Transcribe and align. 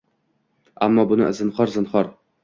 Ammo 0.85 1.03
buni 1.11 1.27
zinhor-zinhor 1.39 2.09